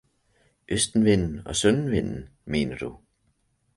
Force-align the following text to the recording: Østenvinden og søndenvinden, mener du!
Østenvinden 0.69 1.47
og 1.47 1.55
søndenvinden, 1.55 2.29
mener 2.45 2.77
du! 2.77 2.97